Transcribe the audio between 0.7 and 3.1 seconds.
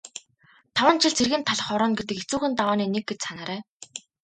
Таван жил цэргийн талх хорооно гэдэг хэцүүхэн давааны нэг